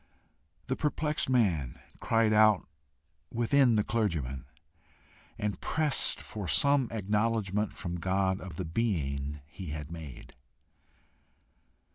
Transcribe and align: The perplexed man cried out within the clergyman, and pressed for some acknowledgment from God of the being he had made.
The 0.65 0.75
perplexed 0.75 1.29
man 1.29 1.79
cried 1.99 2.33
out 2.33 2.67
within 3.31 3.75
the 3.75 3.83
clergyman, 3.83 4.45
and 5.37 5.61
pressed 5.61 6.19
for 6.19 6.47
some 6.47 6.87
acknowledgment 6.89 7.71
from 7.71 7.99
God 7.99 8.41
of 8.41 8.55
the 8.55 8.65
being 8.65 9.41
he 9.45 9.67
had 9.67 9.91
made. 9.91 10.35